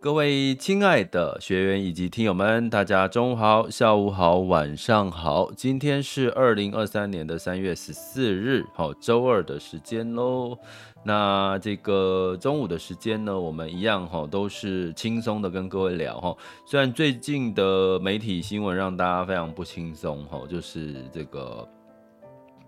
[0.00, 5.50] 各位亲爱的学员以及听友们，大家中午好、下午好、晚上好。
[5.56, 10.56] 今天是二零二三年的三月十四日，好，周二的时间喽。
[11.02, 16.36] 那这个中午的时间呢，我们一样哈，都是轻松的跟各位聊哈。
[16.64, 21.68] 虽然最近的媒体新闻让大家非常不轻松哈，就是这个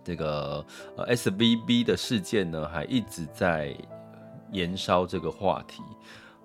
[0.02, 0.64] 这个
[0.96, 3.72] 呃 SVB 的事件呢，还一直在
[4.50, 5.80] 延烧这个话题。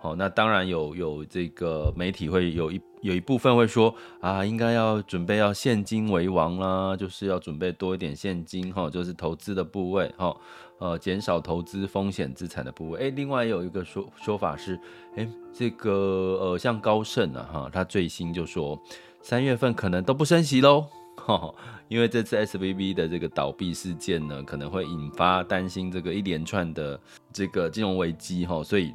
[0.06, 10.36] 哦，那当然有有这个媒体会有一有一部分会说啊，应该要准备要现金为王啦，就是要准备多一点现金哈，就是投资的部位哈，
[10.78, 13.00] 呃，减少投资风险资产的部位。
[13.00, 14.80] 哎，另外有一个说说法是，
[15.16, 15.92] 哎，这个
[16.40, 18.80] 呃，像高盛啊哈，他最新就说
[19.24, 21.52] 三月份可能都不升息喽，哈，
[21.88, 27.00] 因为这次 SVB 的这个倒闭事件呢，可能会引发担心这个一连串的
[27.34, 28.94] 这个金融危机哈，所以。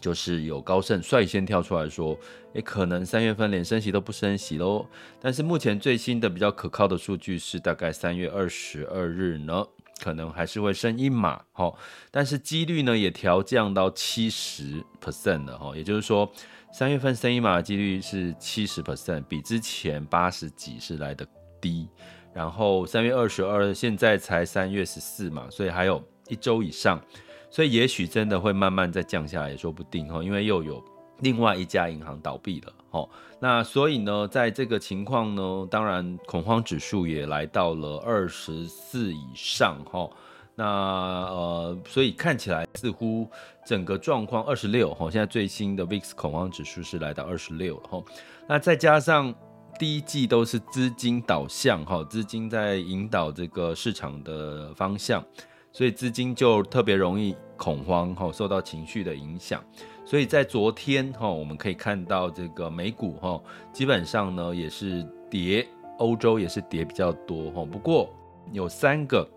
[0.00, 2.16] 就是有高盛率先跳出来说，
[2.54, 4.86] 诶，可能三月份连升息都不升息喽。
[5.20, 9.66] 但是目前最新的比较可靠的数据是，大概三月二十二日呢，
[10.00, 11.72] 可能还是会升一码，哈。
[12.10, 15.76] 但是几率呢也调降到七十 percent 了，哈。
[15.76, 16.30] 也就是说，
[16.72, 21.26] 三月份升一码的几率是七十 percent，比之前八十几是来的
[21.60, 21.88] 低。
[22.32, 27.02] 然后三月二十二，现在才三月十四嘛，所以还有一周以上。
[27.50, 30.82] 所以也许真的会慢慢再降下来，也说不定哈，因为又有
[31.20, 33.08] 另外一家银行倒闭了哈。
[33.40, 40.08] 那所以呢，在这个情况呢，当然恐慌指数也来到了二十四以上哈。
[40.54, 43.28] 那呃，所以看起来似乎
[43.64, 48.02] 整个状况二十六哈，现在最新的 VIX 恐慌指数是来到二十六哈。
[48.48, 49.32] 那再加上
[49.78, 55.24] 第一季都是资金导向哈，资金在引导这个市场的方向。
[55.72, 59.62] 所以资金就特别容易恐慌，哈，受到情绪的影响。
[60.04, 63.40] 所以在昨天，哈，我们可以看到这个美股，哈，
[63.72, 65.68] 基本上呢也是跌，
[65.98, 67.64] 欧洲也是跌比较多，哈。
[67.64, 68.08] 不过
[68.50, 69.28] 有三个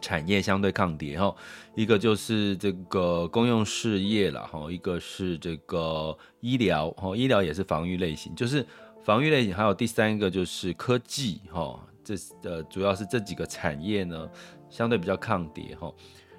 [0.00, 1.34] 产业相对抗跌，哈，
[1.74, 8.64] 一个就是这个公用事业了，哈，一个是这个医疗，哈，医疗也是防御类型，就是
[9.02, 9.52] 防御类型。
[9.52, 12.14] 还有第三个就是科技，哈，这
[12.44, 14.30] 呃主要是这几个产业呢。
[14.70, 15.92] 相对比较抗跌哈，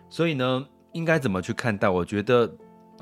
[0.09, 1.89] 所以呢，应该怎么去看待？
[1.89, 2.49] 我觉得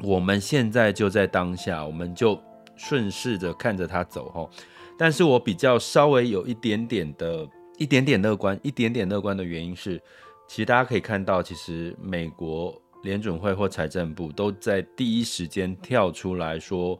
[0.01, 2.41] 我们现在就在当下，我们就
[2.75, 4.49] 顺势着看着它走哈。
[4.97, 7.47] 但是我比较稍微有一点点的、
[7.77, 10.01] 一点点乐观、一点点乐观的原因是，
[10.47, 16.99] 其实大家可以看到，其实美国联准会或财政部都在第一时间跳出来说，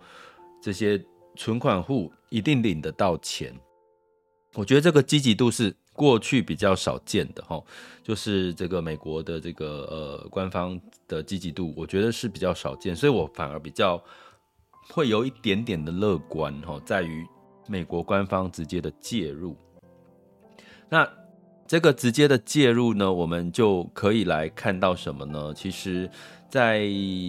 [0.61, 1.03] 这些
[1.35, 3.53] 存款户一定领得到钱。
[4.53, 5.75] 我觉得这个积极度是。
[5.99, 7.61] 过去比较少见的哈，
[8.01, 10.79] 就是这个美国的这个呃官方
[11.09, 14.01] 的积极度，我觉得是比较少见，所以我反而比较
[14.93, 17.27] 会有一点点的乐观哈，在于
[17.67, 19.57] 美国官方直接的介入。
[20.87, 21.05] 那
[21.67, 25.53] 这个直接的介入呢，我们就可以来看到什么呢？
[25.53, 26.09] 其实，
[26.49, 26.87] 在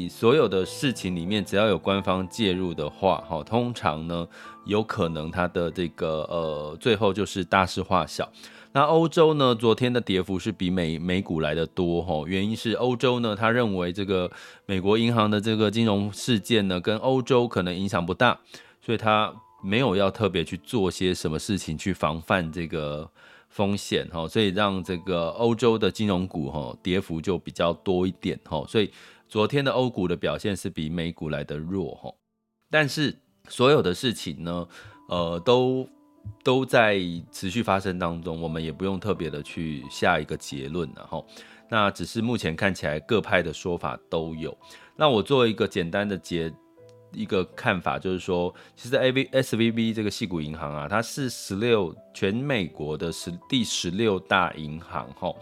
[0.09, 4.29] 所有的事情里面，只要有官方介入的话，哈，通常呢，
[4.65, 8.31] 有可能它的这个呃最后就是大事化小。
[8.73, 9.53] 那欧洲呢？
[9.53, 14.31] 昨天的跌幅是比美美股来得多哈，原因是欧洲呢，他认为这个
[14.65, 18.39] 美国银行的这个金融事件呢，跟欧洲可能影响不大，
[18.81, 23.11] 所以他没有要特别去做些什么事情去防范这个
[23.49, 28.89] 风险哈，所以让这个欧洲的金融股哈跌幅就比较多一点哈，所以
[29.29, 32.15] 昨天的欧股的表现是比美股来得弱哈，
[32.71, 33.19] 但是
[33.49, 34.69] 所有的事情呢，
[35.09, 35.89] 呃都。
[36.43, 36.99] 都在
[37.31, 41.23] 持续发生当中，我们也不用特别的去下一个结论了哈。
[41.69, 44.57] 那只是目前看起来各派的说法都有。
[44.97, 46.53] 那我做一个简单的结
[47.13, 55.33] 一个看法，就是说，其实 A V S V B 这个矽谷银行啊，它是十六全美国的十第十六大银行哈。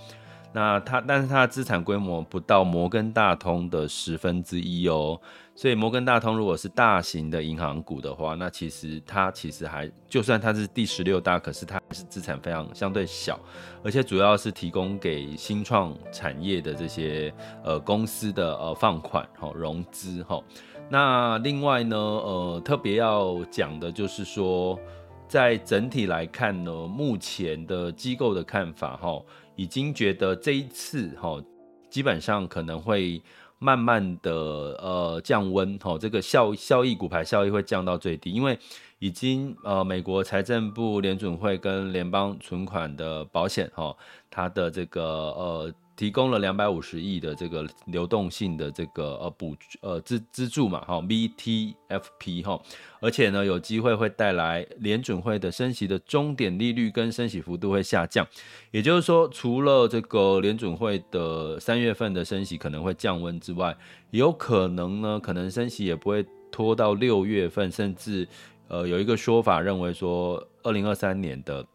[0.52, 5.20] 那它，但是它的资产规模不到摩根大通的十分之一哦。
[5.54, 13.38] 所以摩根大通如果是大型的银行股的话，那其实它其实还就算它是第十六大，可是它还是资产非常相对小，
[13.82, 17.34] 而且主要是提供给新创产业的这些
[17.64, 20.40] 呃公司的呃放款哈融资哈。
[20.88, 24.78] 那另外呢，呃，特别要讲的就是说，
[25.26, 29.20] 在整体来看呢，目前的机构的看法哈，
[29.58, 31.42] 已经觉得这一次哈，
[31.90, 33.20] 基本上可能会
[33.58, 34.32] 慢慢的
[34.80, 38.56] 呃降温哈，这个效效益股牌效益会降到最低，因为
[39.00, 43.94] 已经呃美国财政部联准会跟联邦存款的保险哈，
[44.30, 45.74] 它的这个呃。
[45.98, 52.62] 提供了两百五十亿的这个流动性的这个呃补呃资资助嘛哈 VTFP 哈，
[53.00, 58.24] 而且呢有机会会带来联准会的升息的终点利率跟升息幅度会下降，
[58.70, 63.76] 也就是说除了这个联准会的三月份的升息可能会降温之外，
[64.12, 68.28] 有可能呢可能升息也不会拖到六月份，甚至
[68.68, 71.66] 呃有一个说法认为说二零二三年的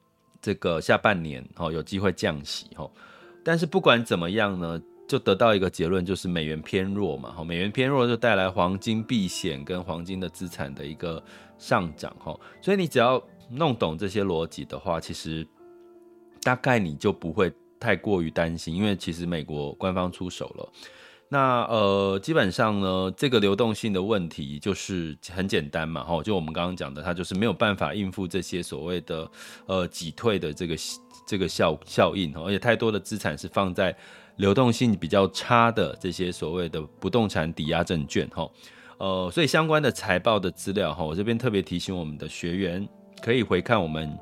[0.42, 2.90] 这个下半年哈有机会降息哈。
[3.44, 11.22] 但是不管怎么样呢，就得到一个结论，就是美元偏弱嘛，哈，美元偏弱就带来黄金避险跟黄金的资产的一个
[11.58, 15.46] 上涨，哈，所以你只要弄懂这些逻辑的话，其实
[16.42, 20.72] 大概你就不会太过于担心，因为其实美国官方出手了，
[21.28, 29.30] 那呃，基本上呢，这个流动性的问题就是很简单嘛，哈，就我们刚刚讲的，它就是没有办法应付这些所谓的
[29.66, 30.76] 呃挤退的这个。
[31.26, 33.96] 这个效效应，而且太多的资产是放在
[34.38, 38.50] 流动性比较差的这些所谓的不动产抵押证券，哈，
[38.98, 42.88] 呃，所以相关的财报的资料，哈，我这边特别提醒我们的学员，
[43.22, 44.18] 可以回看我们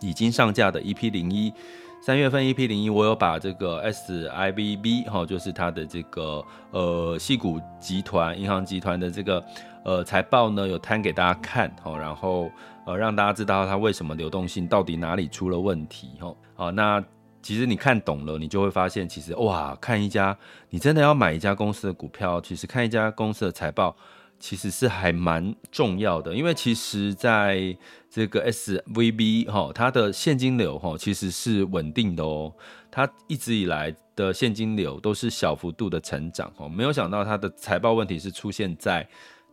[0.00, 1.52] 已经上架的 EP 零一，
[2.00, 9.44] 三月份 EP 零一，我有把这个 SIVB，哈，就是它的这个呃矽谷集团银行集团的这个
[9.84, 12.50] 呃财报呢，有摊给大家看，哈，然后。
[12.86, 17.04] 呃，让大家知道它为什么流动性到底哪里出了问题，吼，好，那
[17.42, 20.36] 其实你看懂了，你就会发现，其实哇，看一家，
[20.70, 23.96] 你真的要买一家公司的股票，其实看一家公司的财报，
[24.38, 27.76] 其实是还蛮重要的，因为其实在
[28.08, 32.52] 这个 SVB 哈，它的现金流哈其实是稳定的哦，
[32.88, 39.04] 它一直以来的现金流都是小幅度的成长，哦，没有想到它的财报问题是出现在。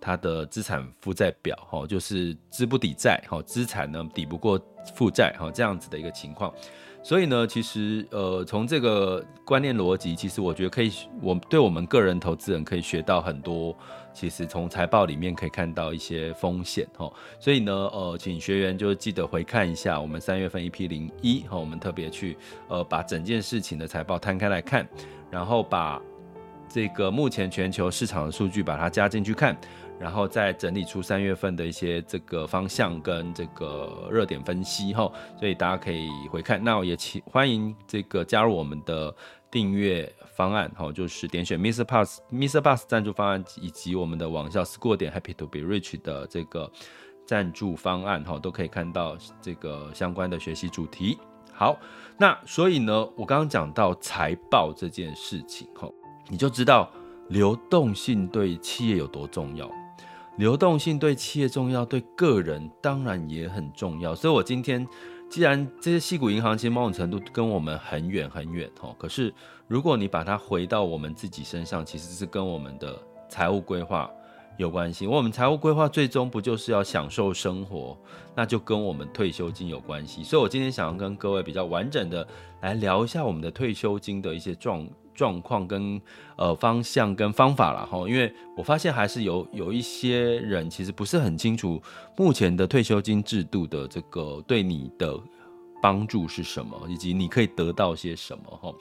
[0.04, 4.60] 它的资产负债表，哈，就是资不抵债，哈，资产呢抵不过
[4.94, 6.54] 负债，哈，这样子的一个情况。
[7.02, 10.92] 所以呢，其实，呃，从这个观念逻辑，其实我觉得可以，
[11.22, 13.76] 我对我们个人投资人可以学到很多。
[14.14, 17.12] 其实从财报里面可以看到一些风险，哈。
[17.40, 22.38] 所以呢，呃，请学员就记得回看一下我们三月份 EP 零一，哈，我们特别去，
[22.70, 24.88] 呃，把整件事情的财报摊开来看，
[25.30, 26.02] 然后把
[26.70, 29.58] 这个目前全球市场的数据把它加进去看。
[30.04, 35.10] 然后再整理出三月份的一些这个方向跟这个热点分析哈，
[35.40, 36.62] 所以大家可以回看。
[36.62, 39.16] 那我也请欢迎这个加入我们的
[39.50, 41.86] 订阅方案哈，就是点选 Mr.
[41.86, 42.60] Bus Mr.
[42.60, 46.70] Bus 赞助方案以及我们的网校 School 点 Happy to be Rich 的这个
[47.26, 51.18] 赞助方案哈，都可以看到这个相关的学习主题。
[51.54, 51.78] 好，
[52.18, 55.88] 那所以呢，我刚刚讲到财报这件事情哈，
[56.28, 56.92] 你就知道
[57.30, 59.72] 流动性对企业有多重要。
[60.38, 64.16] 流动性对企业重要，对个人当然也很重要。
[64.16, 64.88] 所以，我今天
[65.30, 69.34] 既然这些矽谷银行其实某种程度跟我们很远很远哦，可是
[69.68, 73.00] 如果你把它回到我们自己身上，其实是跟我们的
[73.30, 74.10] 财务规划
[74.58, 75.06] 有关系。
[75.06, 77.96] 我们财务规划最终不就是要享受生活，
[78.36, 80.24] 那就跟我们退休金有关系。
[80.24, 82.28] 所以我今天想要跟各位比较完整的
[82.62, 84.88] 来聊一下我们的退休金的一些状。
[85.14, 86.02] 状况跟
[86.36, 91.82] 呃方向跟方法了哈，因为我发现还是有有一些人其实不是很清楚
[92.18, 95.20] 目前的退休金制度的这个对你的
[95.82, 98.74] 帮助是什么，以及你可以得到些什么哈。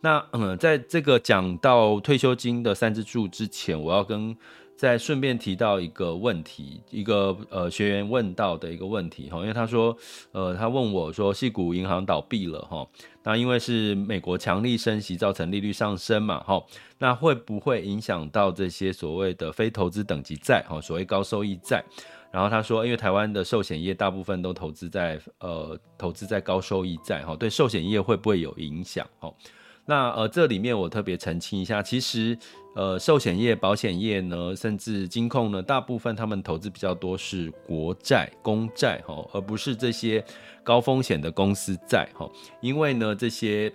[0.00, 4.36] 那嗯，在这个讲到退休金的三支柱之前，我要跟。
[4.80, 9.94] 再顺便提到一个问题，一个呃学员问到的一个问题哈，因为他说，
[10.32, 12.88] 呃，他问我说，矽谷银行倒闭了哈，
[13.22, 16.64] 那因为是美国强力升息造成利率上升嘛哈，
[16.96, 21.84] 那会不会影响到这些所谓的非投资等级债哈，所谓高收益债？
[22.32, 29.30] 然后他说，因为台湾的寿险业大部分都投资在呃投资在高收益债哈，对寿险业会不会有影响哈？
[29.90, 32.38] 那呃，这里面我特别澄清一下，其实
[32.76, 40.24] 呃，寿险业、保险业呢，甚至金控呢，大部分他们投资比较多是国债、公债哈，而不是这些
[40.62, 42.30] 高风险的公司债哈。
[42.60, 43.72] 因为呢，这些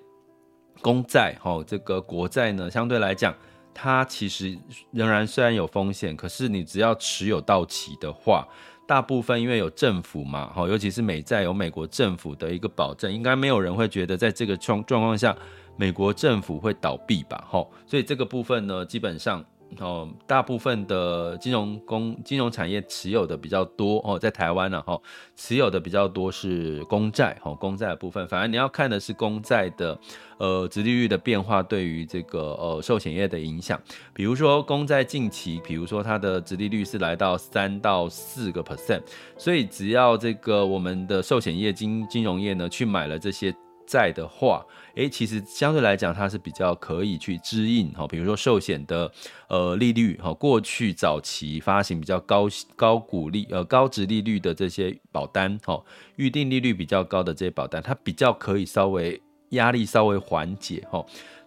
[0.80, 3.36] 公债哈，这个国债呢，相对来讲，
[3.74, 4.58] 它其实
[4.92, 8.48] 仍然虽然有风险，可是你只要持有到期的话，
[8.88, 15.36] 大部分因为有政府嘛，哈，尤其是美债有美国政府的一个保证，应该没有人会觉得在这个状状况下，
[15.76, 19.44] 美国政府会倒闭吧，哈，所以这个部分呢，基本上。
[19.80, 24.98] 哦，大部分的金融公金融产业持有的比较多哦，在台湾呢，哈，
[25.36, 30.00] 持有的比较多是公债，哈，公债的部分，反而你要看的是公债的，
[30.38, 33.78] 呃，殖利率的变化对于这个呃寿险业的影响。
[34.14, 39.02] 比如说公债近期，比如说它的殖利率是来到三到四个 percent，
[39.36, 43.54] 所以只要这个我们的寿险业金金融业呢去买了这些。
[43.88, 44.66] 债的话，
[44.96, 49.12] 诶，其实相对来讲，它是比较可以去支应哈，比如说寿险的
[49.48, 55.84] 呃利率哈，过去早期发行比较高高股利呃高值利率的这些保单哈，
[56.16, 61.06] 预定利率比较高的这些保单，它比较可以稍微压力稍微缓解哈。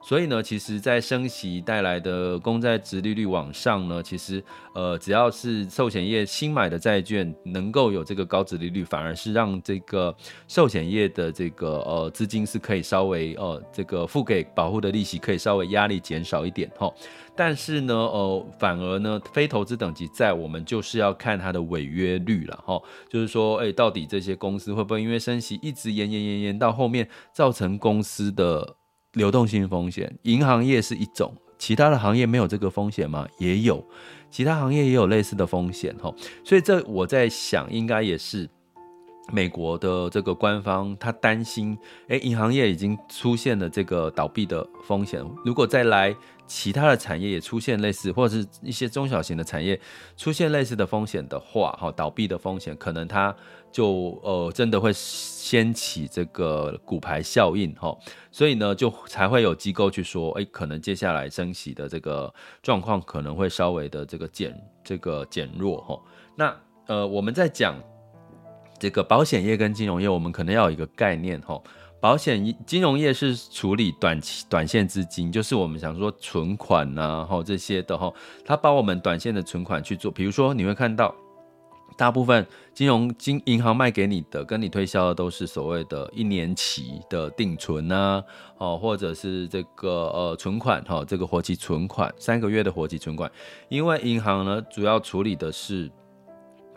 [0.09, 4.43] 所以呢，其实，在升息带来的公债殖利率往上呢，其实，
[4.75, 16.91] 呃，只要是寿险业新买的债券能够有这个高殖利率，反而是让这个寿险业的这个呃资金是可以稍微呃这个付给保护的利息可以稍微压力减少一点哈。
[17.37, 28.77] 但是呢，呃，反而呢，非投资等级债我们就是要看它的违约率了哈，就是说，哎，到底这些公司会不会因为升息一直延延延延到后面造成公司的。
[29.13, 33.27] 流动性风险，银行业是一种，其他的行业没有这个风险吗？
[33.39, 33.85] 也有，
[34.31, 36.15] 其他行业也有类似的风险哈。
[36.45, 38.49] 所以这我在想，应该也是
[39.33, 41.77] 美国的这个官方他担心，
[42.09, 46.15] 诶，银行业已经出现了这个倒闭的风险，如果再来。
[46.51, 49.79] 其他的产业也出现类似，或者是一些中小型的产业
[50.17, 53.37] 出现类似的风险的话，哈，倒闭的风险，可能它
[53.71, 57.95] 就呃真的会掀起这个骨牌效应，哈，
[58.33, 62.33] 所以呢，就才会有机构去说，哎，可能接下来升息的这个
[62.63, 66.01] 状况可能会稍微的这个减这个减弱，哈。
[66.35, 66.57] 那
[66.87, 67.79] 呃，我们在讲
[68.79, 71.61] 这个保险业跟金融业，我们可能要有一个概念，哈。
[72.01, 78.09] 保险金融业是处理短期短线资金，就是我们想说存款呐、啊，哈这些的哈，
[78.45, 81.13] 他把我们短线的存款去做，比如说你会看到，
[81.97, 88.23] 大部分金融金银行卖给你的，跟你推销的都是所谓的一年期的定存啊，
[88.59, 93.29] 哦或者是这个呃存款哈，这个活期存款三个月的活期存款，
[93.69, 95.91] 因为银行呢主要处理的是。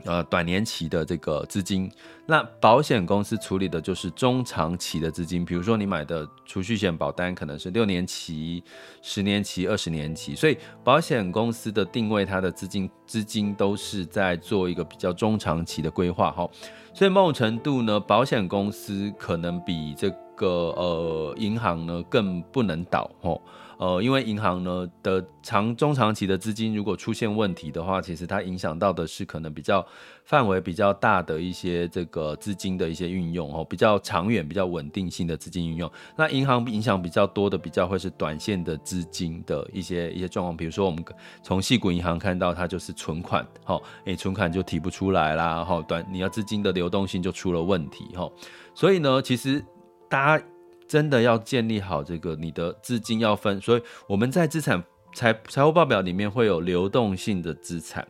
[0.06, 1.92] 呃，短年期的这个资金，
[2.26, 8.64] 那保险公司处理的就是中长期的资金，比如说你买的储蓄险保单可能是六年期、
[9.02, 16.50] 十年期、二十年期，所以保险公司的定位，它的资金资金都是在做一个比较中长期的规划哈，
[16.94, 23.40] 所以某种程度呢，保险公司可能比这个呃银行呢更不能倒哈。
[23.82, 29.84] 呃，因为银行呢的长中长期的资金如果出现问题的话，其实它影响到的是可能比较
[30.24, 35.92] 范围比较大的一些这个资金的一些运用哦，比较长远、比较稳定性的资金运用。
[36.16, 40.56] 那银行影响比较多的，比较会是短线的资金的一些一些状况。
[40.56, 41.04] 比如说，我们
[41.42, 48.30] 从矽谷银行看到它就是存款，哈，诶，存款就提不出来啦，哈，短你要资金的流动性就出了问题，哈。
[48.76, 49.66] 所以呢，其实
[50.08, 50.46] 大家。
[50.92, 54.84] 真的要建立好这个你的资金要分，所以我们在资产
[55.16, 58.06] 财财务报表里面会有流动性的资产，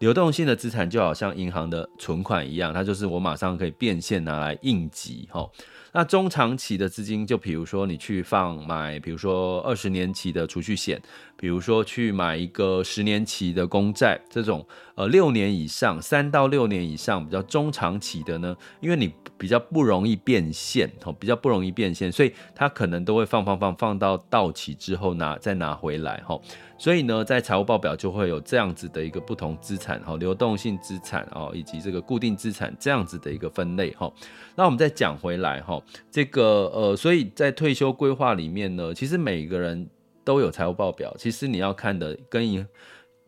[0.00, 5.46] 流动性的资产就好像银行的存款一样，它就是我马上可以变现拿来应急哈。
[5.92, 10.98] 那中长期的资金，就比如说你去放买，比如说二十年期的储蓄险，
[11.36, 26.40] 比如说去买一个十年期的公债，这种呃六年以上，三到六年以上比较中长期的呢，因为你比较不容易变现，哦，比较不容易变现，所以它可能都会放放放放到到期之后拿再拿回来，哈。
[26.80, 34.10] 所以呢，在财务报表就会有这样子的一个不同资产哈，流动性资产哦，以及这个固定资产这样子的一个分类哈。
[34.56, 35.78] 那我们再讲回来哈，
[36.10, 39.86] 这个呃，所以在退休规划里面呢，其实每个人
[40.24, 42.66] 都有财务报表，其实你要看的跟银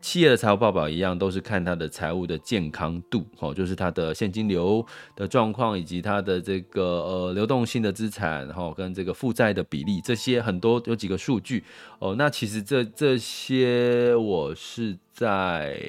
[0.03, 11.63] 企业的财务报表一样，都是看它的财务的健康度，哦，就是它的现金流的状况，以及它的这个呃流动性的资产，然后跟这个负债的比例，这些很多有几个数据
[12.01, 12.17] 哦。
[12.19, 15.81] 那其实这这些我是在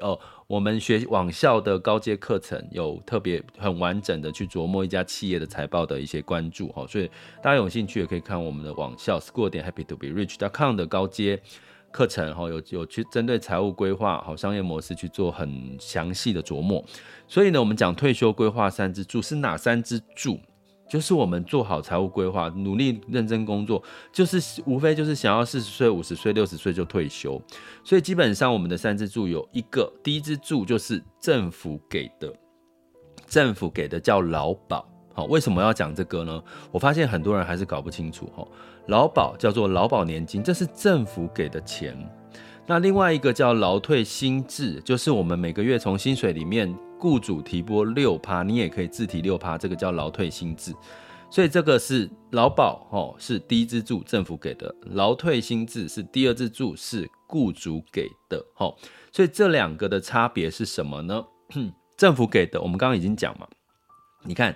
[0.00, 7.08] 哦，我们学网校的高阶课程有特别很完整的去琢磨一家企业的财报的一些关注，哦，所以
[7.40, 11.40] 大家有兴趣也可以看我们的网校 school 点 happy to be rich dot com 的高阶。
[11.92, 16.84] 课程哈，有有去针对财务规划好商业模式去做很详细的琢磨，
[17.26, 20.38] 所以呢，我们讲退休规划三支柱是哪三支柱？
[20.88, 23.80] 就是我们做好财务规划，努力认真工作，
[24.12, 27.40] 就是无非就是想要四十岁、五十岁、六十岁就退休。
[27.84, 32.34] 所以基本上我们的三支柱有一个，第一支柱就是政府给的，
[33.28, 34.89] 政府给的叫劳保。
[35.24, 36.42] 为什么要讲这个呢？
[36.70, 38.26] 我发现很多人还是搞不清楚。
[38.36, 38.46] 哈，
[38.86, 41.96] 劳保叫做劳保年金，这是政府给的钱。
[42.66, 46.74] 那另外一个叫劳退薪制，就是我们每个月从薪水里面。
[47.02, 50.70] 雇主提拨六趴，你也可以自提六趴，这个叫劳退薪制，
[51.30, 58.76] 所以这个是劳保哦，是第一支柱政府给的，劳退薪制是第二支柱是雇主给的，哦，
[59.10, 61.24] 所以这两个的差别是什么呢？
[61.96, 63.48] 政府给的，我们刚刚已经讲嘛，
[64.24, 64.54] 你看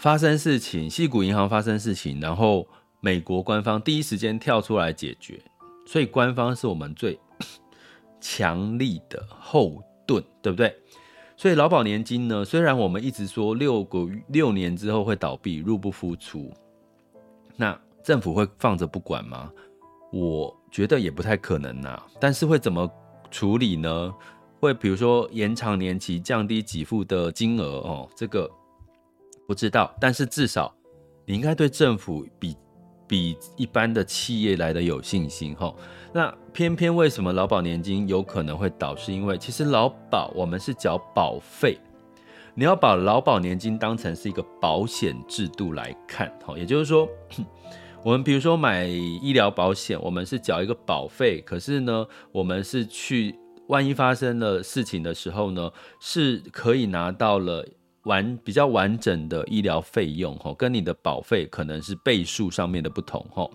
[0.00, 2.66] 发生事情，系谷银行发生事情，然后
[3.00, 5.38] 美国官方第一时间跳出来解决，
[5.86, 7.20] 所以官方是我们最
[8.18, 10.74] 强力的后盾，对不对？
[11.36, 16.50] 所以劳保年金呢，虽然我们一直说六个六年之后会倒闭，入不敷出，
[17.56, 19.52] 那政府会放着不管吗？
[20.10, 22.02] 我觉得也不太可能呐。
[22.18, 22.90] 但是会怎么
[23.30, 24.14] 处理呢？
[24.60, 28.50] 会比如说延长年期，降低给付的金额哦，这个
[29.50, 29.92] 不知道。
[30.00, 30.72] 但是至少
[31.26, 32.56] 你应该对政府比。
[33.10, 35.74] 比一般的企业来的有信心哈，
[36.14, 38.94] 那偏偏为什么劳保年金有可能会倒？
[38.94, 41.76] 是因为其实劳保我们是缴保费，
[42.54, 47.08] 你要把劳保年金当成是一个保险制度来看哈，也就是说，
[48.04, 53.34] 我们比如说买医疗保险，我们是缴一个保费，可是呢，我们是去
[53.66, 57.66] 万一发生了事情的时候呢，是可以拿到了。
[58.04, 63.50] 完比较完整的医疗费用哈，跟你的保费可能是倍数上面的不同哈，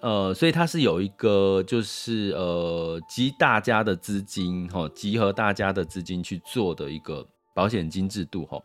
[0.00, 8.60] 呃，所以它是有一个就是呃集大家的资金哈，集合大家的资金去做的一个保险金制度哈，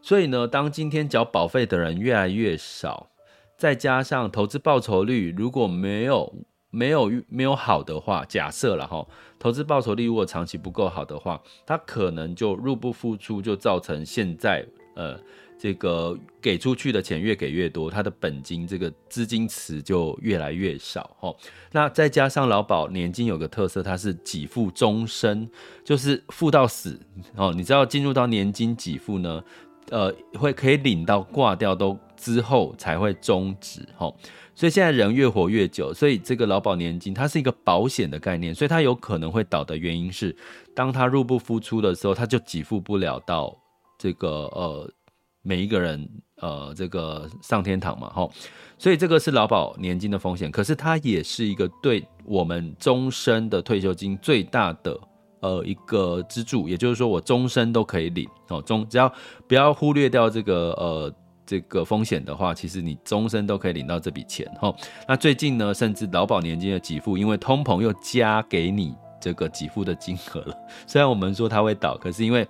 [0.00, 3.10] 所以呢，当今天缴保费的人越来越少，
[3.58, 6.34] 再加上投资报酬率如果没有。
[6.74, 9.06] 没有没有好的话，假设了哈，
[9.38, 14.66] 投资报酬率如果长期不够好的话，它可能就入不敷出，就造成现在
[14.96, 15.18] 呃
[15.56, 21.34] 这个给出去的钱越给越多，它的本金这个资金池就越来越少哈。
[21.70, 25.48] 那再加上劳保年金有个特色，它是给付终身，
[25.84, 26.98] 就是付到死
[27.36, 27.52] 哦。
[27.56, 29.42] 你知道进入到年金给付呢，
[29.90, 34.12] 呃，会可以领到挂掉都之后才会终止哈。
[34.56, 40.34] 所以现在人越活越久，所以这个劳保年金它是一个保险的概念，所以它有可能会倒的原因是，
[40.74, 43.52] 当它入不敷出的时候，它就给付不了到
[43.98, 44.88] 这个呃
[45.42, 48.30] 每一个人呃这个上天堂嘛，吼，
[48.78, 54.96] 所以这个是劳保年金的风险，可是它也是一个对我们终身的退休金最大的
[55.40, 59.12] 呃一个支柱，也就是说我终身都可以领哦，终只要
[59.48, 61.12] 不要忽略掉这个呃。
[61.46, 64.74] 这个风险的话，其实你终身都可以领到这笔钱哈。
[65.06, 70.56] 那最近呢，甚至劳保年金的给付，因为通膨又加给你这个给付的金额了。
[70.86, 72.46] 虽然我们说它会倒，可是因为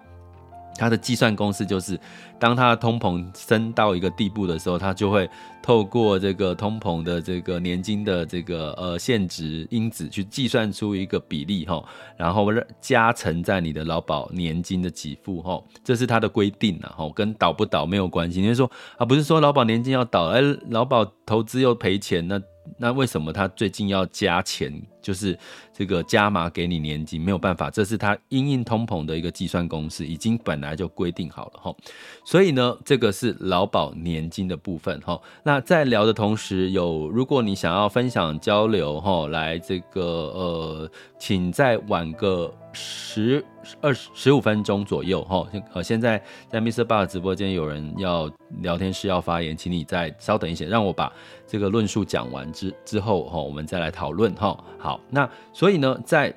[0.77, 1.99] 它的计算公式就是，
[2.39, 5.29] 当它的通膨升到一个地步的时候，它就会
[5.63, 11.83] 透过这个通膨的这个年金的这个呃现值因子去计算出一个比例哈，
[12.17, 12.49] 然后
[12.81, 18.43] 加成在你的劳保年金的给付哈，这是它的规定啊哈，跟倒不倒没有关系。
[18.43, 22.41] 因为说啊，不是说劳保年金要倒，哎，劳保投资又赔钱那。
[22.79, 24.73] 那为什么他最近要加钱？
[25.03, 25.39] 就是
[25.71, 31.77] 这个加码给你年金，没有办法，这是他因应通膨的一个计算公式，已经本来就规定好了哈。
[32.25, 35.21] 所以呢，这个是劳保年金的部分哈。
[35.43, 43.45] 那在聊的同时，有如果你想要分享交流哈，来这个呃，请再晚个十
[43.81, 45.47] 二十十五分钟左右哈。
[45.73, 51.11] 呃，现在在 MixerBox 直播间有人要聊天室要发言，请你再稍等一些，让我把
[51.47, 54.63] 这个论述讲完之之后哈，我们再来讨论哈。
[54.79, 55.01] 好。
[55.09, 56.35] 那所以呢，在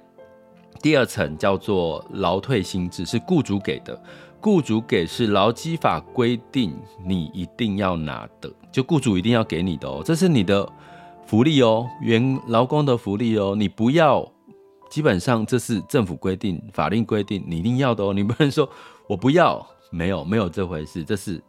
[0.81, 3.99] 第二层叫做劳退薪资，是雇主给的，
[4.39, 10.71] 雇主给是劳基法规定你一定要拿的，就雇主一定要给你的哦，这是你的
[11.25, 14.31] 福利哦，原劳工的福利哦，你不要，
[14.89, 18.69] 基本上这是政府规定、法令规定你一定要的哦， 你不能说
[19.07, 21.41] 我不要，没有没有这回事，这是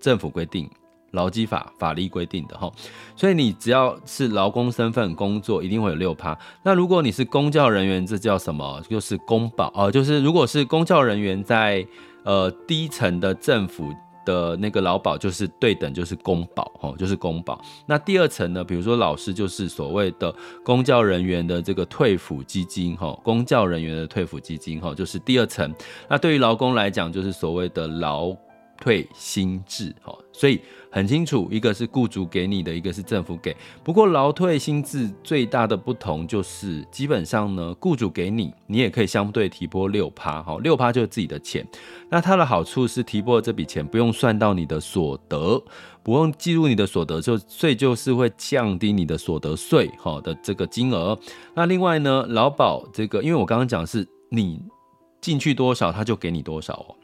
[0.00, 0.70] 政府规定。
[1.12, 2.68] 劳基法法律规定的哈，
[3.14, 6.36] 所以你只要是劳工身份工作，一定会有六趴。
[6.64, 8.82] 那如果你是公教人员，这叫什么？
[8.90, 11.86] 就是公保哦，就是如果是公教人员在
[12.24, 17.60] 呃低层的政府的那个劳保，就是对等，就是公保哦，就是公保。
[17.86, 20.34] 那第二层呢，比如说老师，就是所谓的
[20.64, 25.74] 公教人员的这个退抚基金哈，公教人员的退抚基金哈，就是第二层。
[26.08, 28.34] 那对于劳工来讲，就是所谓的劳。
[28.84, 33.56] 退新制，哈，所以很清楚，一个是雇主给你的，一个是政府给。
[33.82, 41.66] 不过劳退新制最大的不同就是，基本上呢，雇主给你，你也可以相对提拨六趴，哈，六趴就是自己的钱。
[42.10, 45.64] 那它的好处是提拨这笔钱不用算到你的所得，
[46.02, 51.18] 不用计入你的所得，就税就是会降低你的所得税，哈的这个金额。
[51.54, 54.60] 那另外呢，劳保这个，因为我刚刚讲是你。
[55.22, 56.94] 进去多少，他就给你多少哦。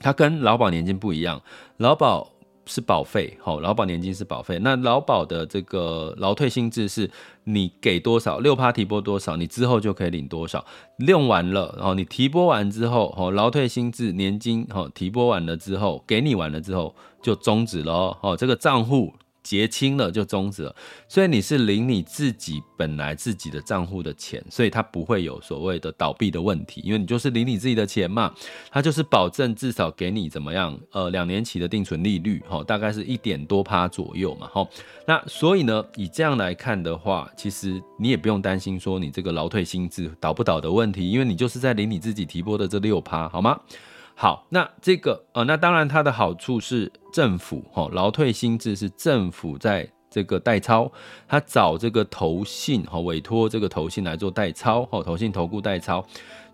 [0.00, 1.40] 它跟劳保年金不一样，
[1.78, 2.30] 劳保
[2.66, 4.58] 是保费，好，劳保年金是保费。
[4.60, 7.10] 那劳保的这个劳退薪制是，
[7.44, 10.64] 你给多少，六趴提拨多少，你之后就可以领多少。
[10.98, 19.12] 用完了，然后你提拨完之后，哦，劳退薪制年金，哦，提拨完了之后，给你完了之后就终止了哦，这个账户。
[19.46, 20.74] 结清了就终止了，
[21.06, 28.34] 所以你是领你自己本来自己的账户的钱，所以它不会有所谓的倒闭的问题，因为你就是领你自己的钱嘛，
[28.72, 34.68] 它就是保证至少给你怎么样，呃，两年期的定存利率，哈，大概是一点多趴左右嘛，哈，
[35.06, 43.60] 那所以呢，以这样来看的话，其实你也不用担心说你这个劳退薪资倒不倒的问题，因为你就是在领你自己提拨的这六趴，好吗？
[44.18, 50.90] 好，那这个呃，那当然它的好处是政府哈，劳退薪制是政府在这个代操，
[51.28, 56.02] 他找这个投信哈，委托这个投信来做代操哈，投信投顾代操，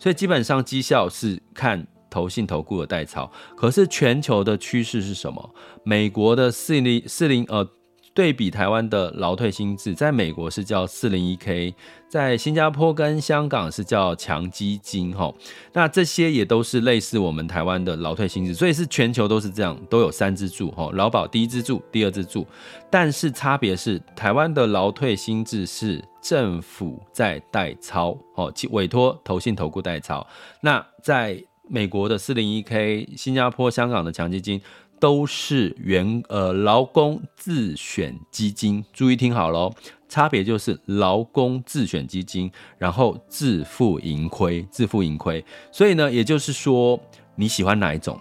[0.00, 3.30] 所以基本上绩效是看投信投顾的代操。
[3.56, 5.54] 可是全球的趋势是什么？
[5.84, 7.68] 美国的四零四零呃。
[8.14, 11.74] 对比台湾的劳退薪制，在美国是叫四零一 K，
[12.08, 15.32] 在新加坡跟香港是叫强基金，哈，
[15.72, 22.46] 那这些也都是类似我们台湾的劳退薪制，所以是全球都是这样，都有三支柱，哈，劳保第一支柱，第二支柱，
[22.90, 30.26] 但是差别是台湾的劳退薪制是政府在代操，哦，委托投信投顾代操，
[30.60, 34.60] 那在美国的四零一 K，新加坡、香港的强基金。
[35.02, 39.74] 都是原呃劳工自选基金，注意听好喽，
[40.08, 45.44] 差别就是劳工自选基金，然后自负盈亏，自负盈亏。
[45.72, 47.00] 所以呢，也就是说
[47.34, 48.16] 你喜欢哪一种？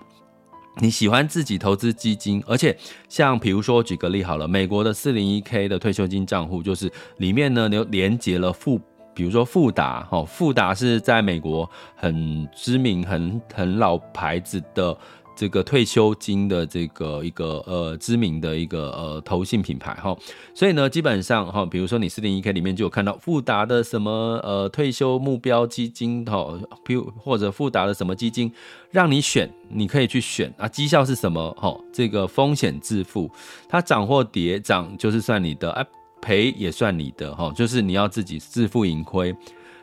[0.77, 2.75] 你喜欢自己投资基金，而且
[3.07, 8.81] 像比如说举个例好了，美国的四零一 K 的退休金账户，就是里面呢有连接了富，
[9.13, 14.97] 比如说富达，哦，富达是在美国很知名、很很老牌子的。
[15.41, 20.15] 这个退休金的这个一个呃知名的一个呃投信品牌哈，
[20.53, 26.53] 所以呢基本上哈，比如说你四零一 K 里面就有看到富达的什么呃退休目标基金哈，
[26.85, 28.53] 比如或者富达的什么基金
[28.91, 31.75] 让你选，你可以去选啊，绩效是什么哈？
[31.91, 33.27] 这个风险自负，
[33.67, 35.83] 它涨或跌涨就是算你的，哎
[36.21, 39.35] 赔也算你的哈，就是你要自己自负盈亏。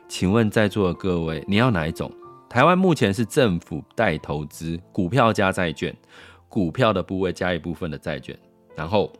[0.07, 2.09] 请问在座的各位，你要哪一种？
[2.48, 5.94] 台湾目前是政府代投资股票加债券，
[6.48, 8.37] 股票的部位加一部分的债券，
[8.74, 9.12] 然后，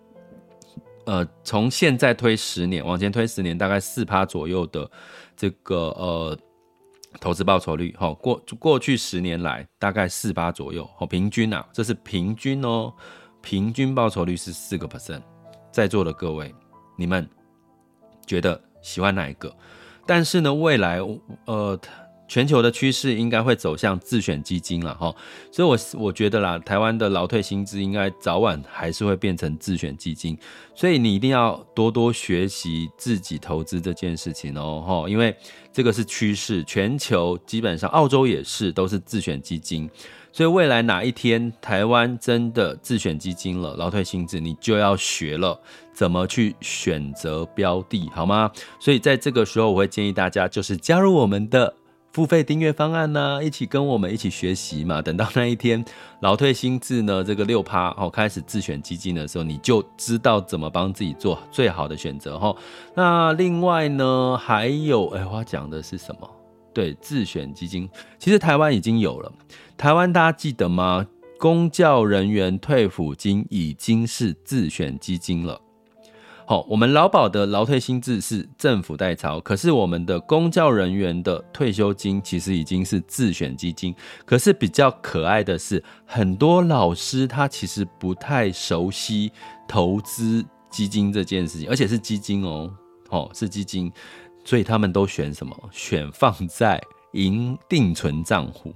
[1.05, 4.91] 呃，从现在推十年，往前推十年，大概四趴左右的
[5.37, 6.39] 这个呃
[7.21, 12.91] 投资报酬率，哈，过过去十年来大概四趴左右，好，平均啊，这是平均哦，
[13.43, 15.21] 平均报酬率是四个 percent，
[15.71, 16.55] 在座的各位，
[16.97, 17.29] 你们
[18.27, 19.55] 觉得喜欢哪一个？
[20.07, 21.01] 但是呢，未来
[21.45, 21.79] 呃。
[22.29, 25.13] 全球的趋势应该会走向自选基金了哈，
[25.51, 30.39] 所以我我觉得啦，台湾的劳退薪资应该早晚还是会变成自选基金，
[30.75, 35.35] 所以你一定要多多学习自己投资这件事情哦哈，因为
[35.73, 39.89] 这个是趋势，全球基本上澳洲也是都是自选基金，
[40.31, 45.59] 所以未来哪一天台湾真的自选基金了，劳退薪资你就要学了
[45.95, 48.51] 怎么去选择标的，好吗？
[48.79, 51.75] 所以在这个时候，我会建议大家就是加入我们的。
[52.19, 55.01] 付费订阅方案呢，一起跟我们一起学习嘛。
[55.01, 55.85] 等到那一天，
[56.19, 62.53] 老退新制呢，这个六趴哦，开始自选基金的时候，你就知道怎么帮自己做最好的选择哈。
[62.93, 66.29] 那另外呢，还有哎，我要讲的是什么？
[66.75, 69.33] 对，自选基金，其实台湾已经有了。
[69.77, 71.07] 台湾大家记得吗？
[71.39, 75.61] 公教人员退抚金已经是自选基金了。
[76.49, 83.95] 好，我们劳保的劳退新制是政府代操，可是我们的公教人员的退休金其实已经是自选基金。
[84.25, 89.31] 可是比较可爱的是，很多老师他其实不太熟悉
[89.69, 92.73] 投资基金这件事情，而且是基金哦，
[93.11, 93.93] 哦是基金，
[94.43, 95.55] 所以他们都选什么？
[95.71, 96.81] 选放在
[97.13, 98.75] 银定存账户。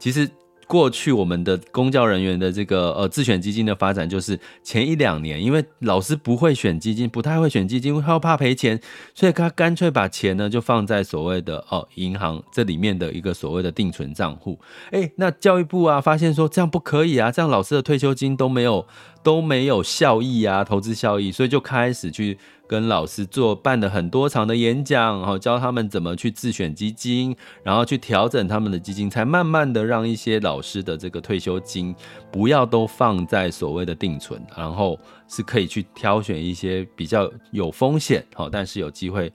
[0.00, 0.26] 其实。
[0.68, 8.78] 过去我们的公教人员的这个呃自选基金的发展，就是前一两年，因为老师不会选基金，不太会选基金，他又怕赔钱，
[9.14, 14.58] 所以他干脆把钱呢就放在所谓的哦银行这里面的一个所谓的定存账户。
[14.90, 18.86] 诶，那教育部啊发现说这样不可以啊，这样老师的退休金都没有
[19.22, 22.38] 都没有效益啊，投资效益，所以就开始去。
[22.68, 31.94] 跟老师做办了很多场的演讲，然后教他们怎么去自选基金，然后去调整他们的基金，才慢慢的让一些老师的这个退休金
[32.30, 39.32] 不要都放在所谓的定存，然后是可以去挑选一些比较有风险，好，但是有机会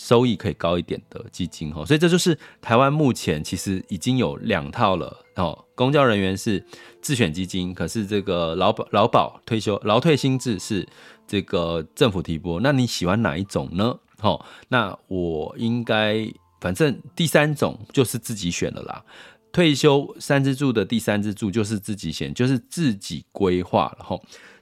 [0.00, 6.64] 收益可以高一点的基金，哈，所以这就是台湾目前其实已经有两套了，哦，公教人员是
[7.02, 10.88] 自选基金，可是这个劳保劳保退休劳退薪制是。
[11.30, 13.96] 这个政府提拨，那你喜欢哪一种呢？
[14.18, 16.26] 好，那我应该
[16.60, 19.04] 反正第三种就是自己选了啦。
[19.52, 24.18] 退休三支柱的第三支柱就是自己选，就是自己规划了哈。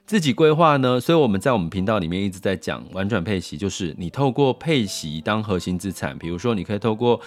[0.09, 7.21] 自己规划呢，所以我们在我们频道里面一直在讲玩转配息，就是你透过配息当核心资产，比如说你可以透过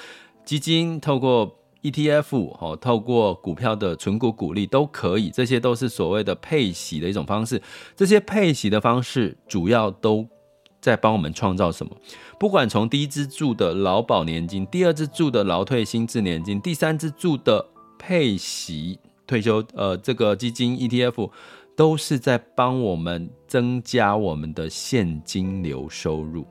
[0.44, 1.56] 基金，透过。
[1.82, 7.60] ETF 哦，透过股票的存股股利都可以，这些都是所谓的配息的一种方式。
[7.96, 10.24] 这些配息的方式主要都
[10.80, 11.90] 在帮我们创造什么？
[12.38, 17.66] 不管从第一支柱的劳保年金，第二支柱的劳退薪制年金，第三支柱的
[17.98, 21.30] 配息退休呃这个基金 ETF，
[21.76, 26.46] 都是在帮我们增加我们的现金流收入。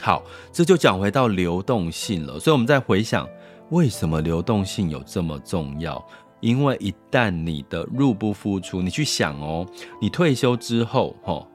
[0.00, 0.22] 好，
[0.52, 2.38] 这就讲回到流动性了。
[2.38, 3.28] 所以我们再回想。
[3.70, 6.02] 为什么流动性有这么重要？
[6.40, 9.66] 因为一旦你的入不敷出，你去想哦，
[10.00, 11.46] 你退休之后，哈，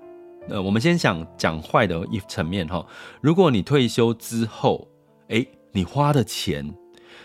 [0.48, 2.86] 呃，我们先想讲坏的一层面哈。
[3.20, 4.88] 如果你退休之后，
[5.30, 6.72] 诶，你花的钱，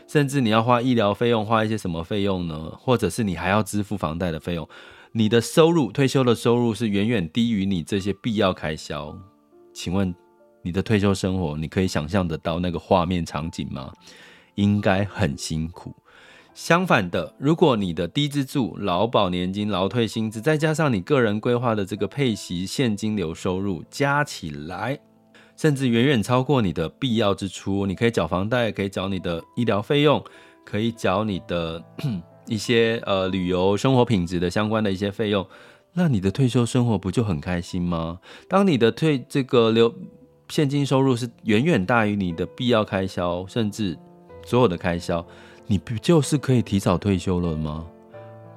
[0.06, 2.72] 甚至你要花医疗费用，花一些什么费用呢？
[2.78, 4.66] 或者是你还要支付房贷的费用，
[5.12, 9.16] 你的收入，退休的收入是远远低于你这些必要开销。
[9.72, 10.14] 请问
[10.62, 13.92] 你的退休生活，你可以想象得到那个画面场景吗？
[14.56, 15.94] 应该很辛苦。
[16.52, 24.98] 相反的，如果你的低支柱劳保年金、劳退薪资，再加上你个人规划的这个配息现金流收入加起来，
[25.56, 30.22] 甚至远远超过你的必要支出，你可以缴房贷，可以缴你的医疗费用，
[30.64, 31.80] 可以缴你的
[32.48, 35.46] 一些呃旅游生活品质的相关的一些费用，
[35.92, 38.18] 那你的退休生活不就很开心吗？
[38.48, 39.94] 当你的退这个流
[40.48, 43.96] 现金收入是远远大于你的必要开销，甚至
[44.44, 45.24] 所有的开销，
[45.66, 47.84] 你不就是可以提早退休了吗？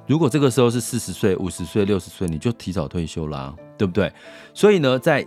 [0.08, 4.12] 如果这个时候是四十岁、五十岁、六十岁，你就提早退休啦，对不对？
[4.54, 5.26] 所以呢，在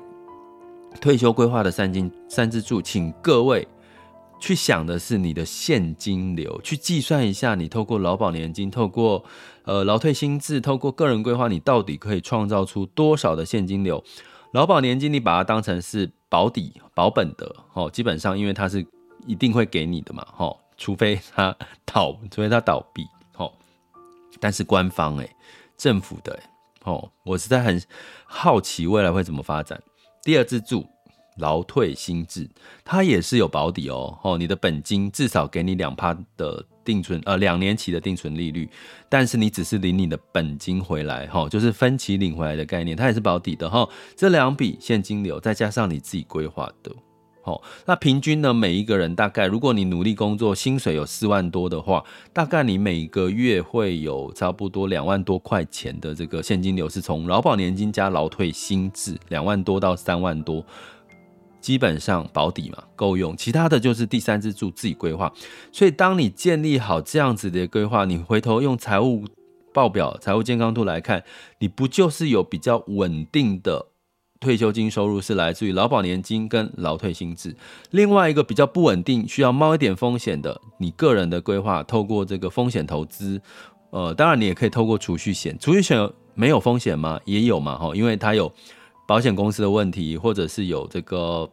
[1.00, 3.66] 退休规划的三金三支柱，请各位
[4.44, 9.24] 去想的是你的现金流，去计算一下，你透过劳保年金、透过
[9.64, 14.04] 呃劳退薪资、透过个人规划，你到底可以创造出多少的现金流？
[14.52, 18.87] 劳保年金，你把它当成是保底保本的哦，基本上因为它是。
[19.26, 23.07] 一定会给你的嘛，哦，除非它倒，除非它倒闭，
[23.38, 23.50] 哦。
[24.38, 25.30] 但是官方诶，
[25.78, 26.42] 政府的诶，
[26.83, 27.83] 吼，我实在很
[28.26, 29.80] 好奇未来会怎么发展。
[30.22, 30.85] 第二支柱
[31.38, 32.48] 劳退薪制，
[32.84, 38.68] 它也是有保底哦，吼，你的本金至少给你两趴的定存，呃，两年期的定存利率，
[39.08, 43.90] 但是你只是领你的本金回来，就是分期领回来的概念，它也是保底的，吼。
[44.16, 46.92] 这两笔现金流再加上你自己规划的。
[47.42, 48.54] 好，那平均呢？
[48.54, 60.64] 每一个人大概，如果你努力工作，薪水有四万多的话，大概你每个月会有差不多两万多块钱的这个现金流，是从劳保年金加劳退薪制，两万多到三万多，
[61.64, 63.35] 基本上保底嘛，够用。
[63.35, 65.33] 其他的就是第三支柱自己规划。
[65.72, 69.24] 所以，当你建立好这样子的规划，你回头用财务
[69.72, 71.24] 报表、财务健康度来看，
[71.61, 73.87] 你不就是有比较稳定的？
[74.40, 77.57] 退休金收入是来自于劳保年金跟劳退薪制，
[77.92, 83.40] 另外一个比较不稳定、需要冒一点风险的，你个人的规划，透过这个风险投资，
[83.88, 85.57] 呃，当然你也可以透过储蓄险。
[85.59, 87.18] 储蓄险没有风险吗？
[87.24, 88.53] 也有嘛，哈，因为它有
[89.06, 91.48] 保险公司的问题，或者是有这个。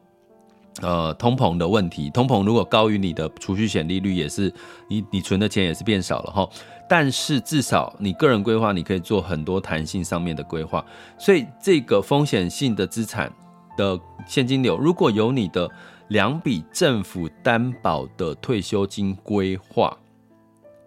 [0.82, 4.52] 呃，通膨的问题，通膨如果高于你的储蓄险利率，也是
[4.88, 6.50] 你你存的钱也是变少了哈。
[6.88, 10.84] 但是至少你个人规划，你可以做很多弹性上面的规划。
[11.20, 13.32] 所以这个风险性的资产
[13.76, 15.70] 的现金流，如果有你的
[16.08, 19.96] 两笔政府担保的退休金规划。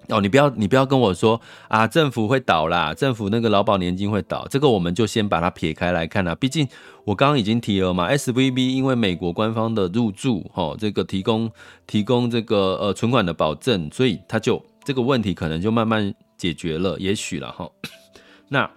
[0.08, 6.34] 哦，你不要，你不要跟我说啊，政府会倒啦，政府那个劳保年金会倒，这个我们就先把它撇开来看啦。
[6.34, 6.68] 毕竟
[7.04, 11.50] 我刚刚已经提了嘛，SVB 因为美国官方的入驻，哈，这个提供
[11.86, 17.70] 提供这个呃存款的保证，所以它就这个问题可能就慢慢解决了，也许了哈。
[18.48, 18.70] 那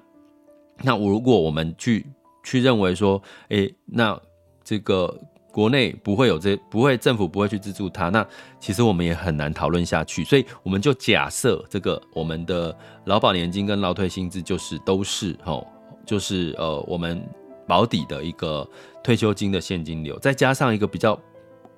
[0.83, 2.05] 那我如果我们去
[2.43, 4.17] 去认为说，哎、欸，那
[4.63, 5.19] 这个
[5.57, 8.23] 国内不会有这不会政府不会去资助它，那
[8.59, 10.23] 其实我们也很难讨论下去。
[10.23, 15.59] 所以我们就假设这个我们的劳保年金跟劳退薪资就是都是哈，
[16.05, 17.27] 就是呃我们
[17.65, 18.69] 保底的一个
[19.03, 21.19] 退休金的现金流，再加上一个比较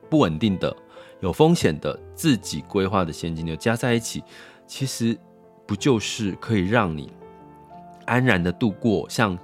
[0.09, 0.75] 不稳定的、
[1.21, 4.21] 有风险的自己规划的现金流加在一起，
[4.67, 5.17] 其实
[5.65, 7.09] 不就是可以让你
[8.05, 9.39] 安然的度过像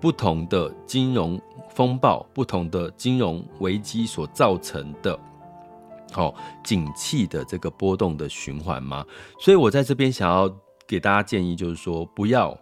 [0.00, 1.40] 不同的金融
[1.80, 5.18] 风暴、不同的金融危机所造成的，
[6.12, 9.02] 好景气的这个波动的循环吗？
[9.38, 10.46] 所以我在这边想要
[10.86, 12.54] 给大家建议，就是说不要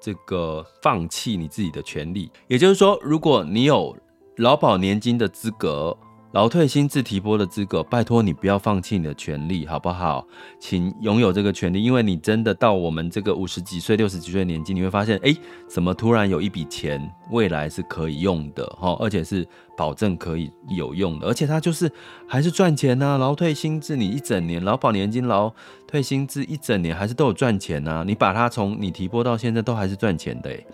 [0.00, 2.30] 这个放弃你自己的权利。
[2.46, 3.96] 也就是说，如果你有
[4.36, 5.98] 劳保年金的资格。
[6.32, 10.26] 劳退薪资提拨的资格，拜托你不要放弃你的权利，好不好？
[10.58, 15.36] 请拥有这个权利，因为你真的到我们这个五十几岁、六十几岁年纪，你会发现，哎，
[15.68, 21.92] 怎么突然有一笔钱，未来是可以用的，哈，而且是保证可以有用的，而且它就是
[22.26, 23.18] 还是赚钱呐。
[23.18, 25.52] 劳退薪资你一整年，劳保年金、劳
[25.86, 28.02] 退薪资一整年还是都有赚钱呐。
[28.06, 30.64] 你把它从你提拨到现在都还是赚钱的，哎，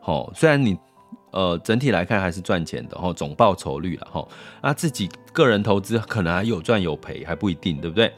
[0.00, 0.78] 好，虽然你。
[1.32, 4.26] 呃，整体来看还是赚钱的哈，总报酬率了哈。
[4.62, 8.12] 那自己个人投资可能还有赚有赔，还不一定，对不对？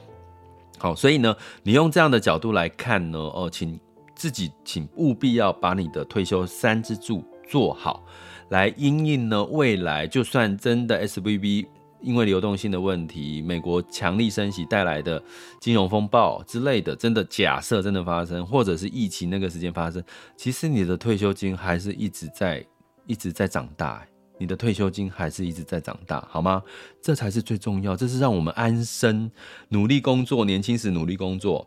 [0.78, 3.78] 好，所以呢，你用这样的角度来看呢，哦，请
[4.14, 8.02] 自己请务必要把你的退休三支柱做好，
[8.48, 11.66] 来因应呢未来就算真的 SVB
[12.00, 15.22] 因为流动性的问题，美国强力升息带来的
[15.60, 20.02] 金融风暴之类的，真的假设真的发生，或者是疫情那个时间发生，
[20.36, 22.64] 其实你的退休金还是一直在。
[23.06, 24.06] 一直在长大，
[24.38, 26.62] 你的退休金还是一直在长大，好吗？
[27.00, 29.30] 这才是最重要，这是让我们安身、
[29.68, 31.66] 努力工作，年轻时努力工作，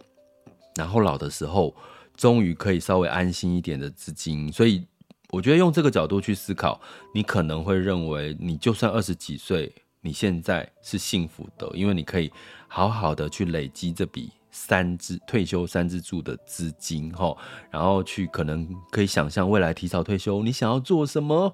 [0.76, 1.76] 然后老的时候
[2.16, 4.52] 终于可以稍微安心一点的资金。
[4.52, 4.86] 所以，
[5.30, 6.80] 我觉得用这个角度去思考，
[7.14, 12.32] 你可能会认为，你就算二十几岁，你现在是幸福的，因为你可以
[12.68, 14.32] 好好的去累积这笔。
[14.56, 17.36] 三支退休三支柱的资金哈，
[17.70, 21.54] 然后去可能可以想象未来提早退休，你想要做什么，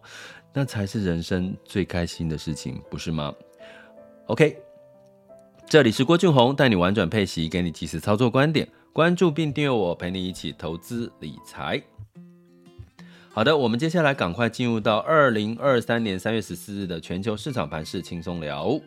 [0.54, 3.34] 那才是人生最开心的事情，不是吗
[4.28, 4.56] ？OK，
[5.68, 11.82] 这里是郭俊宏，带你玩转配息，给你及时操作观点，关注并订阅我，陪你一起投资理财。
[13.34, 18.80] 好的，我们接下来赶快进入到二零二三年三月十四日的全球市场盘势轻松聊。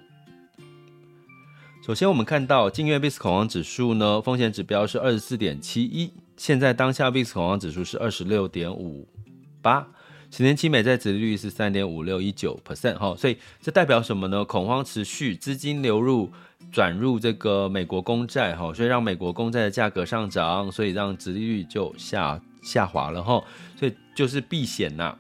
[1.87, 9.07] 首先，我们看到近月 VIX 恐慌指数呢，风险指标是二十四点七一，现在当下 VIX 恐慌指数是二十六点五
[9.61, 9.87] 八，
[10.31, 14.43] 十年期美债殖利率是三点五六一九 percent 哈，所以这代表什么呢？
[14.47, 16.33] 恐慌持续，资金流入
[16.73, 23.45] 转入这个美国公债哈，所以让美国公债的价格上涨，所以让殖利率就下下滑了哈，
[23.79, 25.15] 所以就是避险呐。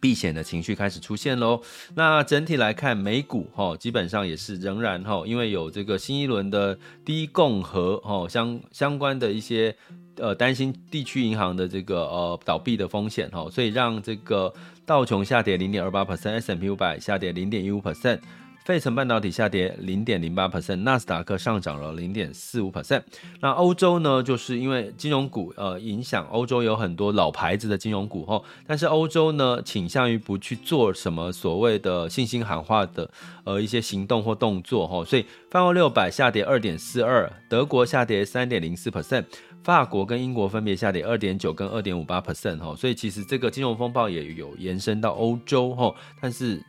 [0.00, 1.60] 避险的情绪开始出现喽。
[1.94, 9.74] 那整体来看，美股哈基本上也是仍然哈，因为有这个新一轮的低共和哈相相关的一些
[10.16, 14.52] 呃担心地区银行的这个呃倒闭的风险哈，所以让这个
[14.86, 18.20] 道琼下跌零点二八 percent，S&P 五百下跌零点一五 percent。
[18.68, 23.02] 费城半导体下跌零点零八 percent，纳斯达克上涨了零点四五 percent。
[23.40, 33.10] 那欧洲呢，就是因为金融股呃影响，欧洲有很多老牌子的金融股齁，但是欧洲呢倾向于不去做什么所谓的信心喊话的
[33.44, 39.24] 呃一些行动或动作齁，所以泛欧六百下跌二点四二，德国下跌三点零四 percent，
[39.64, 46.62] 法国跟英国分别下跌二点九跟二点五八 percent 齁，所以其实这个金融风暴也有延伸到欧洲齁，但是。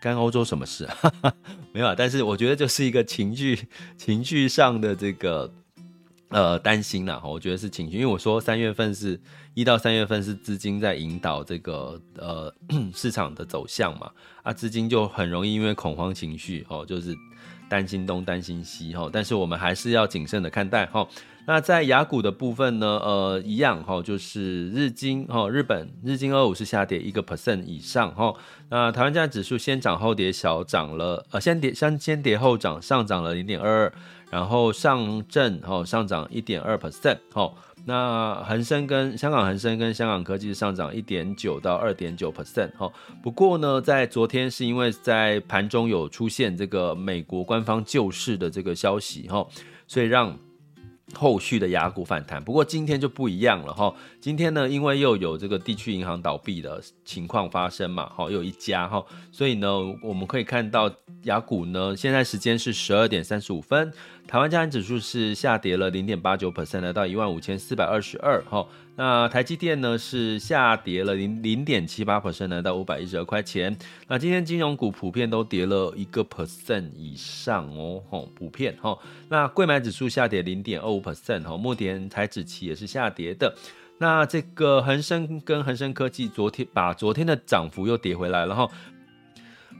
[0.00, 1.34] 干欧洲什么事啊？
[1.72, 3.58] 没有啊，但是我觉得就是一个情绪
[3.96, 5.52] 情绪上的这个
[6.28, 7.20] 呃担心啦。
[7.24, 9.20] 我觉得是情绪，因为我说三月份是
[9.54, 12.54] 一到三月份是资金在引导这个呃
[12.94, 14.10] 市场的走向嘛，
[14.42, 17.14] 啊，资金就很容易因为恐慌情绪哦，就是
[17.68, 21.06] 担心东担心西哈，但是我们还是要谨慎的看待哈。
[21.48, 28.34] 那在雅股的部分呢，呃，一样哈，就是日经哈，日本日经二五是下跌一个 percent 以上哈。
[28.68, 33.92] 那台湾加指数先涨后跌，小涨了，呃，先跌先先跌后涨，上涨了零点二二，
[34.30, 37.50] 然后上证哈上涨一点二 percent 哈。
[37.86, 42.92] 那恒生跟香港恒生跟香港科技上涨一点九到二点九 percent 哈。
[43.22, 49.46] 不过呢，在昨天是因为在盘中有出现这个美国官方救市的这个消息哈，
[49.86, 50.38] 所以让
[51.14, 53.94] 后续的雅股反弹，不过今天就不一样了哈。
[54.20, 59.68] 今天呢，因为又有这个地区银行倒闭的情况发生嘛，哈，又有一家哈，所以呢，
[60.02, 60.92] 我们可以看到
[61.22, 63.92] 雅股呢，现在时间是十二点三十五分，
[64.26, 68.66] 台湾加权指数是下跌了零点八九 percent，来到一万五千四百二十二哈。
[68.96, 73.78] 那台积电呢是下跌了零零点七八 percent，来到五百一十二块钱。
[74.08, 78.98] 那今天金融股普遍都跌了一个 percent 以上哦，吼，普遍哈。
[79.28, 83.54] 那柜买指数下跌零点二五 percent，哈，目前台指期也是下跌的。
[83.98, 88.68] 那这个恒生跟恒生科技昨天把昨天的涨幅又跌回来了哈。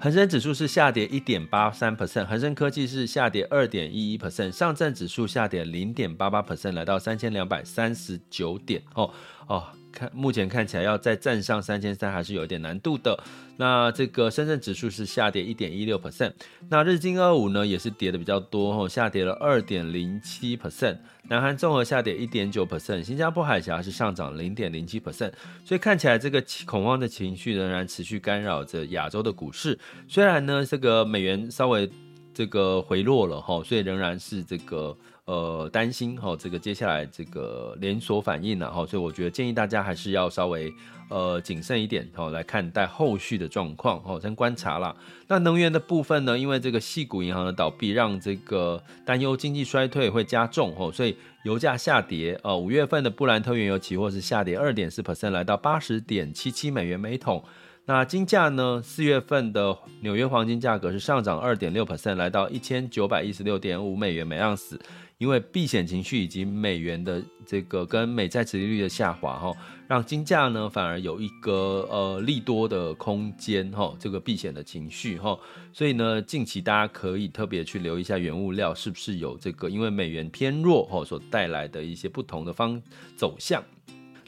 [0.00, 9.10] 恒生指数是下跌一点八三 percent，恒生科技是下跌二点一一 percent，上证指数下跌零点八八 percent，来到三千两百三十九点哦
[9.46, 9.64] 哦。
[9.92, 13.18] 看，目前看起来要再站上三千三还是有点难度的。
[13.56, 16.32] 那这个深圳指数是下跌一点一六 percent，
[16.68, 20.96] 那日经二五呢也是跌的比较多哦，下跌了二点零七 percent。
[21.30, 25.32] 南韩综合下跌一点九 percent，新加坡海峡是上涨零点零七 percent。
[25.64, 29.78] 所以看起来这个恐慌的情绪仍然持续干扰着亚洲的股市。
[30.06, 31.90] 虽然呢这个美元稍微
[32.38, 34.96] 这个回落了哈，所以仍然是这个。
[35.24, 40.72] 呃，担心哈，这个接下来这个连锁反应呢哈，所以我觉得建议大家还是要稍微
[41.10, 44.96] 呃谨慎一点哈，来看待后续的状况哈，先观察啦。
[45.26, 52.40] 那能源的部分呢，因为这个矽谷银行的倒闭，让这个担忧经济衰退会加重哈，所以油价下跌。
[52.42, 57.44] 呃，五月份的布兰特原油期货是下跌二点四 percent，来到八十点七七美元每桶。
[57.88, 64.78] 那金价呢，四月份的纽约黄金价格是上涨二点六 percent，来到一千九百一十六点五美元每盎司。
[65.16, 69.52] 因为避险情绪以及美元的这个跟美债殖利率的下滑哈，
[69.88, 75.36] 让金价呢反而有一个呃利多的空间哈，这个避险的情绪哈，
[75.72, 82.80] 所以呢近期大家可以特别去留意一下原物料是不是有这个因为美元偏弱哈所带来的一些不同的方
[83.16, 83.64] 走向。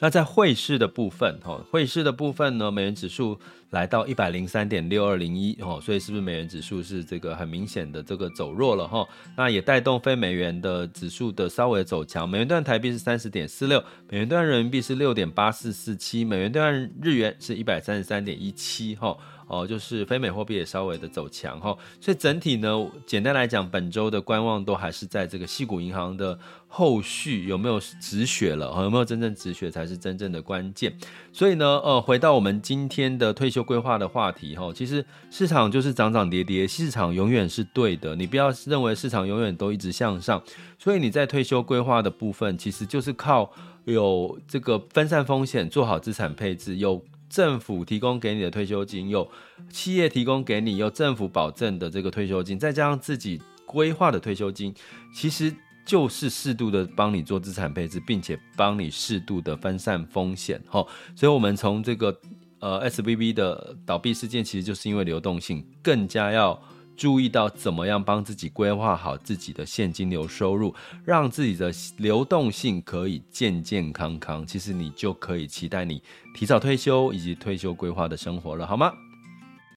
[0.01, 3.38] 那在汇市的部分，哈，汇市的部分呢，美元指数
[3.68, 9.07] 来到一百零三点六二零一，哈，所以是不是美元指数是这个很明显的这个走弱了，哈？
[9.36, 13.78] 那也带动非美元的指数的稍微走强，美元兑台币是三十点四六，
[14.09, 16.62] 美元兑人民币是六点八四四七，美元兑
[17.03, 19.16] 日元是一百三十三点一七，哈。
[19.51, 26.38] 哦，就是非美货币也稍微的走强哈，所以整体呢，简单来讲，本周的观望都还是在这个矽谷银行的
[26.68, 30.96] 后续有没有止血了，有没有真正止血才是真正的关键。
[31.32, 40.40] 所以呢，呃，回到我们今天的退休规划的话题哈，其实市场就是涨涨跌跌，市场永远是对的，你不要认为市场永远都一直向上。
[40.78, 43.51] 所以你在退休规划的部分，其实就是靠
[43.84, 47.05] 有这个分散风险，做好资产配置，有。
[47.30, 49.30] 政府提供给你的退休金，有
[49.70, 54.74] 企业提供给你，有政府保证的这个退休金，再加上自己规划的退休金，
[55.14, 55.54] 其实
[55.86, 60.60] 就是适度的帮你做资产配置，并且帮你适度的分散风险。
[60.66, 62.14] 哈，所以我们从这个
[62.58, 66.60] 呃 SVB 的倒闭事件，其实就是因为流动性更加要。
[67.01, 76.03] 注意到怎么样帮自己规划好自己的现金流收入，让自己的流动性可以健健康康，其实你就可以期待你
[76.34, 78.92] 提早退休以及退休规划的生活了，好吗？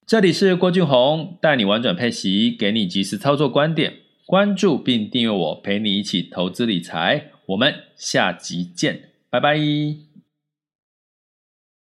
[0.06, 3.94] 这里是郭俊宏，带你玩转配息，给你及时操作观点，
[4.26, 9.00] 关注并订阅我，陪你一起投资理财，我们下集见，
[9.30, 10.13] 拜拜。